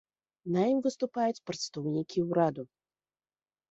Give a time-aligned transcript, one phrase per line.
[0.55, 2.63] На ім выступаюць прадстаўнікі ўраду.